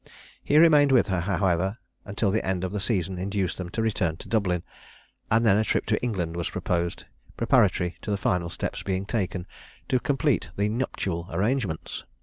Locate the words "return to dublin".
3.83-4.63